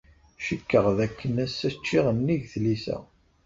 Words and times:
Cikkeɣ 0.45 0.85
dakken 0.97 1.35
ass-a 1.45 1.69
ččiɣ 1.77 2.05
nnig 2.17 2.43
tlisa. 2.51 2.97